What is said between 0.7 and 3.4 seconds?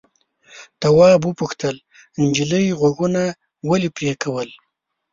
تواب وپوښتل نجلۍ غوږونه